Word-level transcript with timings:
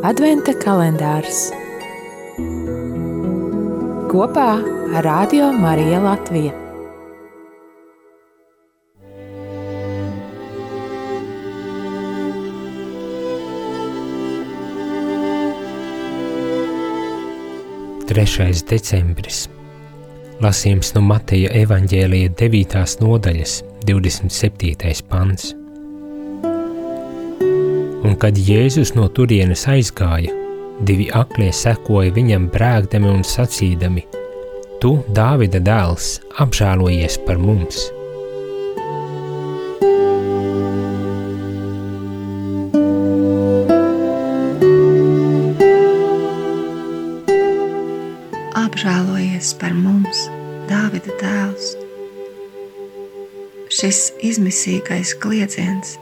Adventa 0.00 0.54
kalendārs 0.56 1.50
kopā 4.08 4.46
ar 4.96 5.04
Radio 5.04 5.50
Mariju 5.52 5.98
Latviju. 6.06 6.54
Trešais 18.08 18.64
decembris. 18.72 19.44
Lasījums 20.40 20.96
no 20.96 21.04
Mateja 21.12 21.52
evaņģēlija 21.60 22.32
9. 22.40 22.84
nodaļas, 23.04 23.60
27. 23.84 25.04
pants. 25.12 25.59
Kad 28.20 28.36
Jēzus 28.36 28.90
no 28.92 29.06
turienes 29.16 29.62
aizgāja, 29.72 30.34
divi 30.84 31.06
aklie 31.16 31.46
sekoja 31.56 32.12
viņam 32.12 32.50
brēkdami 32.52 33.08
un 33.08 33.22
sacīdami: 33.24 34.02
Tu, 34.82 34.90
Dāvida 35.16 35.56
dēls, 35.64 36.18
apžēlojies 36.44 37.16
par 37.24 37.40
mums! 37.40 37.78
Apžēlojies 48.66 49.54
par 49.64 49.72
mums, 49.80 50.26
Dāvida 50.68 51.16
dēls! 51.24 51.72
Šis 53.80 54.04
izmisīgais 54.28 55.16
klieciens 55.24 55.96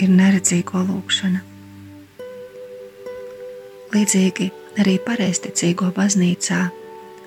ir 0.00 0.10
neredzīgo 0.10 0.82
lūgšana. 0.88 1.42
Līdzīgi 3.94 4.48
arī 4.82 4.96
pareizticīgo 5.06 5.92
baznīcā 5.94 6.64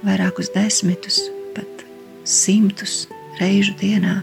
vairākus 0.04 0.52
desmitus, 0.56 1.22
pat 1.56 1.86
simtus 2.28 3.06
reižu 3.40 3.76
dienā 3.80 4.20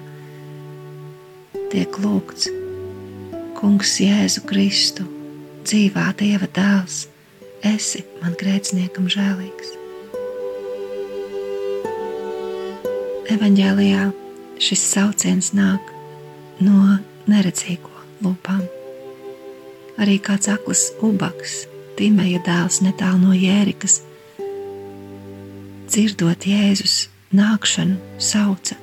tiek 1.72 1.96
lūgts 2.02 2.50
Kungs 3.56 3.94
Jēzu 4.02 4.42
Kristu, 4.44 5.06
dzīvā 5.64 6.10
Dieva 6.20 6.50
dēls, 6.52 7.06
esi 7.64 8.02
man 8.20 8.36
grēciniekam 8.36 9.08
žēlīgs. 9.08 9.72
Evanģēlijā 13.32 14.10
šis 14.60 14.84
sauciens 14.92 15.54
nāk 15.56 15.88
no 16.60 16.98
neredzīgo 17.30 17.93
lūpām. 18.24 18.64
Arī 20.00 20.18
kāds 20.18 20.50
akls 20.50 20.88
ubaks, 21.04 21.64
Timeja 21.94 22.40
dēls 22.42 22.80
netālu 22.82 23.20
no 23.28 23.34
Jērikas, 23.38 24.00
dzirdot 25.86 26.46
Jēzus 26.48 27.04
nākšanu, 27.34 28.00
sauca: 28.18 28.74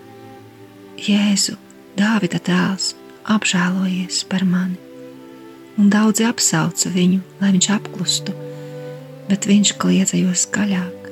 Jēzu, 1.01 1.57
Dāvida 1.99 2.39
dēls, 2.47 2.93
apžēlojies 3.27 4.23
par 4.31 4.45
mani! 4.47 4.77
Un 5.79 5.89
daudzi 5.91 6.23
apsauca 6.27 6.91
viņu, 6.93 7.19
lai 7.41 7.51
viņš 7.55 7.67
apklustu, 7.75 8.35
bet 9.27 9.47
viņš 9.49 9.73
kliedza 9.81 10.19
jo 10.19 10.31
skaļāk: 10.31 11.09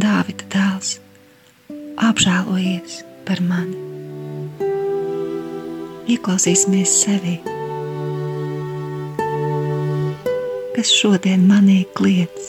Dāvida 0.00 0.48
dēls, 0.54 0.96
apžēlojies 2.08 3.02
par 3.28 3.44
mani! 3.44 3.76
Ieklausīsimies 6.14 6.96
sevī! 7.04 7.38
Kas 10.74 10.90
šodien 10.90 11.44
manī 11.46 11.84
kliedz. 11.94 12.48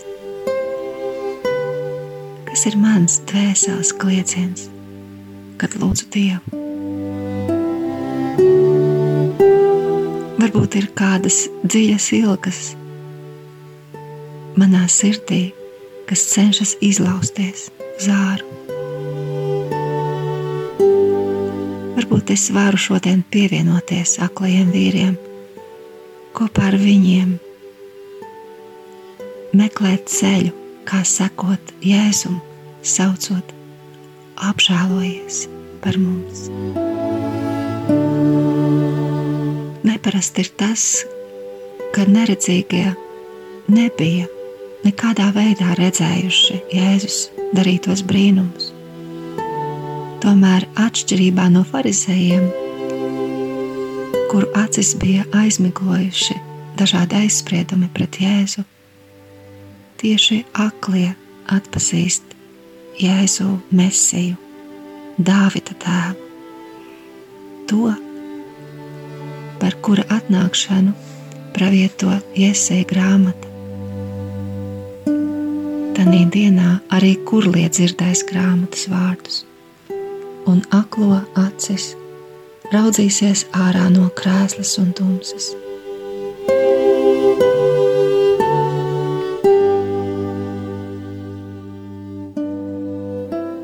Kas 2.48 2.64
ir 2.66 2.78
mans 2.82 3.20
dvēseles 3.30 3.92
klieciens, 4.02 4.64
kad 5.62 5.76
lūdzu 5.78 6.08
Dievu? 6.16 6.64
Varbūt 10.42 10.80
ir 10.82 10.90
kādas 10.98 11.44
dziļas 11.68 12.10
ilgas 12.18 12.64
manā 14.58 14.88
sirdī, 14.90 15.52
kas 16.10 16.26
cenšas 16.34 16.76
izlausties 16.82 17.70
zāru. 18.02 18.50
Varbūt 21.94 22.34
es 22.34 22.50
varu 22.56 22.82
šodien 22.82 23.22
pievienoties 23.30 24.18
aklajiem 24.26 24.72
vīriem, 24.74 25.18
kopā 26.34 26.72
ar 26.72 26.82
viņiem 26.82 27.36
meklēt 29.56 30.10
ceļu, 30.12 30.52
kā 30.86 31.02
sekot 31.08 31.74
Jēzum, 31.86 32.38
saucot, 32.86 33.54
apžēlojies 34.50 35.46
par 35.84 35.98
mums. 36.02 36.48
Neparasti 39.86 40.46
ir 40.46 40.52
tas, 40.60 40.86
ka 41.96 42.06
neredzīgie 42.10 42.90
nebija 43.72 44.28
nekādā 44.86 45.32
veidā 45.34 45.74
redzējuši 45.80 46.62
Jēzus 46.76 47.20
darītos 47.56 48.04
brīnumus. 48.06 48.72
Tomēr, 50.26 50.66
atšķirībā 50.82 51.48
no 51.54 51.62
farizējiem, 51.70 52.46
kuru 54.32 54.50
acis 54.58 54.96
bija 55.00 55.26
aizmiglojuši 55.38 56.38
dažādi 56.80 57.22
aizspriedumi 57.24 57.90
pret 57.94 58.18
Jēzu, 58.20 58.66
tieši 60.06 60.44
aklie 60.62 61.16
atpazīst 61.50 62.36
Jēzu 63.02 63.48
Mēsiju, 63.74 64.36
Dāvida 65.18 65.74
tēvu, 65.82 66.28
to, 67.72 67.88
par 69.58 69.80
kura 69.82 70.06
atnākšanu 70.14 70.94
pravieto 71.58 72.14
Iesēja 72.38 72.86
grāmata. 72.94 73.50
Tanī 75.98 76.22
dienā 76.38 76.78
arī 76.94 77.16
kurlie 77.26 77.66
dzirdēs 77.66 78.28
grāmatas 78.30 78.86
vārdus, 78.94 79.42
un 80.46 80.62
aklo 80.70 81.24
acis 81.48 81.96
raudzīsies 82.76 83.48
ārā 83.58 83.90
no 83.98 84.12
krēslas 84.22 84.78
un 84.84 84.94
tumsas 84.94 85.56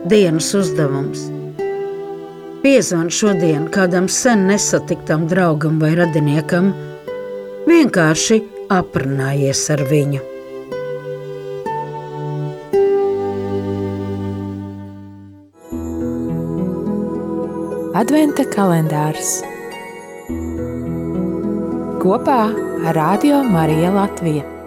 dienas 0.09 0.53
uzdevums. 0.57 1.27
Piezvan 2.61 3.09
šodien 3.09 3.67
kādam 3.73 4.07
sen 4.09 4.45
nesatiktam 4.49 5.25
draugam 5.29 5.79
vai 5.81 5.93
radiniekam, 5.97 6.71
vienkārši 7.67 8.41
aprunājies 8.73 9.63
ar 9.73 9.83
viņu. 9.89 10.21
Adventa 18.01 18.45
kalendārs 18.49 19.41
kopā 22.01 22.39
ar 22.87 22.97
Radio 22.97 23.43
Mariju 23.45 23.93
Latviju. 23.93 24.60